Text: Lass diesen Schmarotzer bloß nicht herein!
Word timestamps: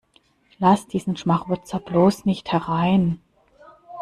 Lass 0.57 0.87
diesen 0.87 1.15
Schmarotzer 1.15 1.79
bloß 1.79 2.25
nicht 2.25 2.51
herein! 2.51 3.21